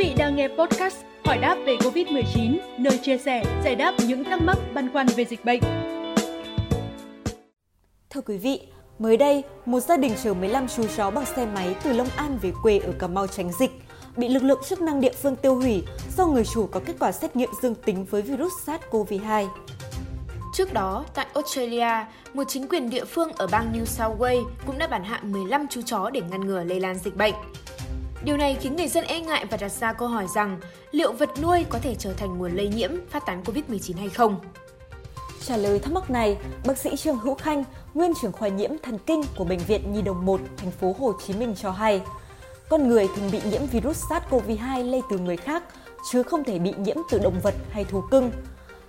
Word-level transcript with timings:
vị 0.00 0.14
đang 0.16 0.36
nghe 0.36 0.48
podcast 0.48 0.96
Hỏi 1.24 1.38
đáp 1.38 1.56
về 1.66 1.76
Covid-19, 1.76 2.56
nơi 2.78 2.98
chia 2.98 3.18
sẻ, 3.18 3.44
giải 3.64 3.76
đáp 3.76 3.94
những 4.06 4.24
thắc 4.24 4.42
mắc 4.42 4.58
băn 4.74 4.92
khoăn 4.92 5.06
về 5.06 5.24
dịch 5.24 5.44
bệnh. 5.44 5.60
Thưa 8.10 8.20
quý 8.20 8.36
vị, 8.36 8.60
mới 8.98 9.16
đây, 9.16 9.42
một 9.66 9.80
gia 9.80 9.96
đình 9.96 10.12
chở 10.24 10.34
15 10.34 10.68
chú 10.68 10.86
chó 10.96 11.10
bằng 11.10 11.24
xe 11.36 11.46
máy 11.46 11.74
từ 11.82 11.92
Long 11.92 12.08
An 12.16 12.38
về 12.42 12.52
quê 12.62 12.78
ở 12.78 12.92
Cà 12.98 13.06
Mau 13.06 13.26
tránh 13.26 13.50
dịch, 13.58 13.70
bị 14.16 14.28
lực 14.28 14.42
lượng 14.42 14.60
chức 14.68 14.80
năng 14.80 15.00
địa 15.00 15.12
phương 15.22 15.36
tiêu 15.36 15.54
hủy 15.54 15.82
do 16.16 16.26
người 16.26 16.44
chủ 16.54 16.66
có 16.66 16.80
kết 16.86 16.94
quả 17.00 17.12
xét 17.12 17.36
nghiệm 17.36 17.50
dương 17.62 17.74
tính 17.74 18.06
với 18.10 18.22
virus 18.22 18.52
SARS-CoV-2. 18.66 19.48
Trước 20.54 20.72
đó, 20.72 21.04
tại 21.14 21.26
Australia, 21.34 22.06
một 22.34 22.44
chính 22.48 22.68
quyền 22.68 22.90
địa 22.90 23.04
phương 23.04 23.32
ở 23.32 23.46
bang 23.46 23.72
New 23.72 23.84
South 23.84 24.20
Wales 24.20 24.44
cũng 24.66 24.78
đã 24.78 24.86
bản 24.86 25.04
hạ 25.04 25.20
15 25.22 25.66
chú 25.70 25.82
chó 25.82 26.10
để 26.10 26.20
ngăn 26.30 26.40
ngừa 26.40 26.64
lây 26.64 26.80
lan 26.80 26.98
dịch 26.98 27.16
bệnh. 27.16 27.34
Điều 28.24 28.36
này 28.36 28.56
khiến 28.60 28.76
người 28.76 28.88
dân 28.88 29.04
e 29.04 29.20
ngại 29.20 29.46
và 29.50 29.56
đặt 29.56 29.72
ra 29.72 29.92
câu 29.92 30.08
hỏi 30.08 30.26
rằng 30.34 30.60
liệu 30.90 31.12
vật 31.12 31.30
nuôi 31.42 31.64
có 31.68 31.78
thể 31.78 31.94
trở 31.94 32.12
thành 32.12 32.38
nguồn 32.38 32.52
lây 32.52 32.68
nhiễm 32.68 32.90
phát 33.10 33.26
tán 33.26 33.42
COVID-19 33.42 33.96
hay 33.98 34.08
không? 34.08 34.40
Trả 35.46 35.56
lời 35.56 35.78
thắc 35.78 35.92
mắc 35.92 36.10
này, 36.10 36.36
bác 36.66 36.78
sĩ 36.78 36.96
Trương 36.96 37.18
Hữu 37.18 37.34
Khanh, 37.34 37.64
nguyên 37.94 38.12
trưởng 38.22 38.32
khoa 38.32 38.48
nhiễm 38.48 38.70
thần 38.82 38.98
kinh 38.98 39.22
của 39.36 39.44
bệnh 39.44 39.58
viện 39.58 39.92
Nhi 39.92 40.02
đồng 40.02 40.26
1, 40.26 40.40
thành 40.56 40.70
phố 40.70 40.94
Hồ 40.98 41.12
Chí 41.26 41.34
Minh 41.34 41.54
cho 41.62 41.70
hay, 41.70 42.02
con 42.68 42.88
người 42.88 43.08
thường 43.16 43.30
bị 43.32 43.40
nhiễm 43.50 43.66
virus 43.66 44.04
SARS-CoV-2 44.04 44.90
lây 44.90 45.02
từ 45.10 45.18
người 45.18 45.36
khác, 45.36 45.62
chứ 46.10 46.22
không 46.22 46.44
thể 46.44 46.58
bị 46.58 46.74
nhiễm 46.78 46.96
từ 47.10 47.18
động 47.18 47.40
vật 47.42 47.54
hay 47.70 47.84
thú 47.84 48.02
cưng. 48.10 48.30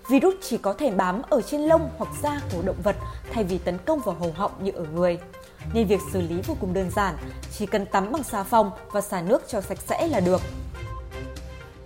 Virus 0.10 0.36
chỉ 0.42 0.58
có 0.58 0.74
thể 0.74 0.92
bám 0.92 1.22
ở 1.30 1.42
trên 1.42 1.62
lông 1.62 1.90
hoặc 1.98 2.10
da 2.22 2.42
của 2.54 2.62
động 2.62 2.82
vật 2.84 2.96
thay 3.32 3.44
vì 3.44 3.58
tấn 3.58 3.78
công 3.86 4.00
vào 4.00 4.16
hầu 4.16 4.32
họng 4.32 4.64
như 4.64 4.72
ở 4.72 4.86
người. 4.94 5.20
Nên 5.74 5.88
việc 5.88 6.00
xử 6.14 6.22
lý 6.22 6.36
vô 6.48 6.56
cùng 6.60 6.74
đơn 6.74 6.92
giản, 6.96 7.16
chỉ 7.58 7.66
cần 7.66 7.86
tắm 7.86 8.12
bằng 8.12 8.24
xà 8.24 8.44
phòng 8.44 8.72
và 8.92 9.02
xả 9.02 9.22
nước 9.22 9.44
cho 9.48 9.62
sạch 9.62 9.78
sẽ 9.88 10.08
là 10.08 10.20
được. 10.20 10.42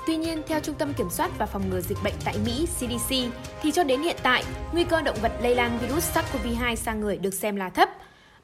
Tuy 0.08 0.18
nhiên, 0.18 0.42
theo 0.48 0.60
Trung 0.60 0.76
tâm 0.76 0.94
Kiểm 0.94 1.10
soát 1.10 1.32
và 1.38 1.46
Phòng 1.46 1.70
ngừa 1.70 1.82
Dịch 1.82 1.98
bệnh 2.04 2.14
tại 2.26 2.36
Mỹ 2.46 2.68
CDC, 2.78 3.16
thì 3.62 3.72
cho 3.72 3.84
đến 3.84 4.02
hiện 4.02 4.18
tại, 4.24 4.44
nguy 4.74 4.84
cơ 4.84 5.02
động 5.02 5.18
vật 5.22 5.32
lây 5.42 5.56
lan 5.56 5.80
virus 5.82 6.18
SARS-CoV-2 6.18 6.76
sang 6.76 7.00
người 7.00 7.18
được 7.18 7.34
xem 7.34 7.56
là 7.56 7.70
thấp. 7.70 7.90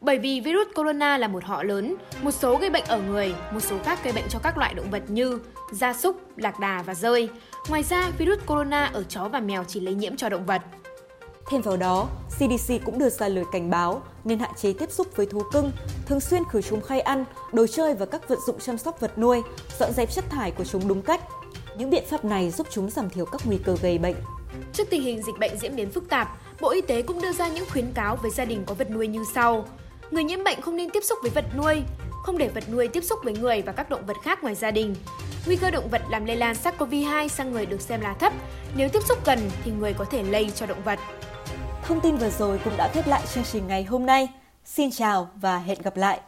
Bởi 0.02 0.18
vì 0.18 0.40
virus 0.40 0.68
corona 0.76 1.18
là 1.18 1.28
một 1.28 1.44
họ 1.44 1.64
lớn, 1.64 1.96
một 2.22 2.32
số 2.32 2.58
gây 2.58 2.70
bệnh 2.70 2.86
ở 2.86 3.02
người, 3.02 3.36
một 3.54 3.60
số 3.60 3.76
khác 3.84 4.04
gây 4.04 4.14
bệnh 4.14 4.24
cho 4.30 4.40
các 4.40 4.58
loại 4.58 4.74
động 4.74 4.92
vật 4.92 5.04
như 5.08 5.40
gia 5.72 5.94
súc, 5.94 6.16
lạc 6.38 6.60
đà 6.60 6.84
và 6.86 6.94
rơi. 6.94 7.30
Ngoài 7.70 7.84
ra, 7.84 8.12
virus 8.18 8.40
corona 8.46 8.86
ở 8.86 9.04
chó 9.04 9.28
và 9.28 9.40
mèo 9.40 9.64
chỉ 9.64 9.80
lây 9.80 9.94
nhiễm 9.94 10.18
cho 10.18 10.30
động 10.30 10.46
vật. 10.46 10.62
Thêm 11.50 11.62
vào 11.62 11.78
đó, 11.78 12.08
CDC 12.30 12.74
cũng 12.86 13.00
đưa 13.00 13.10
ra 13.10 13.28
lời 13.28 13.44
cảnh 13.52 13.70
báo 13.70 14.04
nên 14.24 14.40
hạn 14.40 14.52
chế 14.58 14.74
tiếp 14.74 14.92
xúc 14.92 15.08
với 15.16 15.26
thú 15.26 15.42
cưng, 15.52 15.72
thường 16.06 16.20
xuyên 16.20 16.44
khử 16.50 16.62
trùng 16.62 16.82
khay 16.82 17.02
ăn, 17.02 17.26
đồ 17.54 17.68
chơi 17.68 17.94
và 17.94 18.06
các 18.06 18.30
vật 18.30 18.40
dụng 18.48 18.60
chăm 18.60 18.78
sóc 18.78 19.00
vật 19.00 19.18
nuôi, 19.18 19.42
dọn 19.80 19.92
dẹp 19.92 20.12
chất 20.12 20.30
thải 20.30 20.52
của 20.52 20.64
chúng 20.64 20.88
đúng 20.88 21.02
cách. 21.02 21.22
Những 21.78 21.90
biện 21.90 22.04
pháp 22.10 22.26
này 22.26 22.52
giúp 22.52 22.68
chúng 22.72 22.90
giảm 22.90 23.10
thiểu 23.10 23.26
các 23.26 23.42
nguy 23.46 23.58
cơ 23.66 23.76
gây 23.82 23.98
bệnh. 23.98 24.16
Trước 24.74 24.90
tình 24.90 25.02
hình 25.02 25.22
dịch 25.24 25.40
bệnh 25.40 25.58
diễn 25.58 25.76
biến 25.76 25.92
phức 25.92 26.10
tạp, 26.10 26.38
Bộ 26.62 26.70
Y 26.70 26.82
tế 26.82 27.02
cũng 27.02 27.22
đưa 27.22 27.32
ra 27.32 27.48
những 27.48 27.66
khuyến 27.70 27.92
cáo 27.94 28.16
với 28.16 28.32
gia 28.32 28.46
đình 28.46 28.64
có 28.66 28.74
vật 28.74 28.92
nuôi 28.92 29.08
như 29.08 29.24
sau. 29.34 29.66
Người 30.12 30.24
nhiễm 30.24 30.44
bệnh 30.44 30.62
không 30.62 30.76
nên 30.76 30.90
tiếp 30.90 31.04
xúc 31.04 31.20
với 31.22 31.32
vật 31.32 31.46
nuôi, 31.58 31.82
không 32.24 32.38
để 32.38 32.48
vật 32.48 32.64
nuôi 32.72 32.88
tiếp 32.88 33.04
xúc 33.04 33.20
với 33.24 33.34
người 33.34 33.62
và 33.62 33.72
các 33.72 33.90
động 33.90 34.06
vật 34.06 34.18
khác 34.24 34.44
ngoài 34.44 34.56
gia 34.56 34.72
đình. 34.72 34.96
Nguy 35.46 35.56
cơ 35.56 35.72
động 35.72 35.90
vật 35.90 36.02
làm 36.10 36.26
lây 36.26 36.36
lan 36.36 36.56
SARS-CoV-2 36.64 37.28
sang 37.28 37.52
người 37.52 37.66
được 37.66 37.82
xem 37.82 38.02
là 38.02 38.14
thấp. 38.14 38.34
Nếu 38.76 38.90
tiếp 38.90 39.04
xúc 39.04 39.18
gần 39.26 39.40
thì 39.64 39.72
người 39.72 39.94
có 39.94 40.06
thể 40.06 40.24
lây 40.24 40.52
cho 40.56 40.66
động 40.66 40.84
vật. 40.84 41.00
Thông 41.84 42.02
tin 42.02 42.16
vừa 42.16 42.30
rồi 42.30 42.60
cũng 42.64 42.78
đã 42.78 42.90
khép 42.94 43.08
lại 43.08 43.22
chương 43.34 43.44
trình 43.44 43.68
ngày 43.68 43.84
hôm 43.84 44.06
nay. 44.06 44.28
Xin 44.66 44.92
chào 44.92 45.30
và 45.36 45.58
hẹn 45.58 45.82
gặp 45.82 45.98
lại! 45.98 46.20